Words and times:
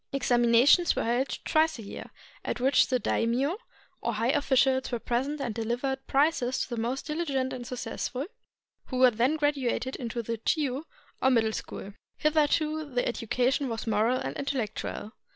Examinations 0.11 0.95
were 0.95 1.03
held 1.03 1.37
twice 1.45 1.77
a 1.77 1.83
year, 1.83 2.09
at 2.43 2.59
which 2.59 2.87
the 2.87 2.97
daimio 2.99 3.59
or 4.01 4.15
high 4.15 4.31
officials 4.31 4.91
were 4.91 4.97
present 4.97 5.39
and 5.39 5.53
dehvered 5.53 5.99
prizes 6.07 6.57
to 6.57 6.69
the 6.69 6.81
most 6.81 7.05
diligent 7.05 7.53
and 7.53 7.67
successful, 7.67 8.25
who 8.85 8.97
were 8.97 9.11
then 9.11 9.35
graduated 9.35 9.95
into 9.97 10.23
the 10.23 10.37
Chiu, 10.37 10.85
or 11.21 11.29
Middle 11.29 11.53
School. 11.53 11.93
Hitherto 12.17 12.83
the 12.83 13.07
education 13.07 13.69
was 13.69 13.85
moral 13.85 14.17
and 14.17 14.35
intellectual. 14.37 15.11